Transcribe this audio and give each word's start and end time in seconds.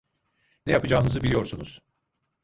Ne 0.65 0.73
yapacağınızı 0.73 1.21
biliyorsunuz. 1.23 1.81